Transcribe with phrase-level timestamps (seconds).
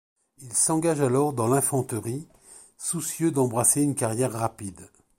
[0.39, 2.27] Il s'engage alors dans l'Infanterie,
[2.79, 4.89] soucieux d'embrasser une carrière rapide.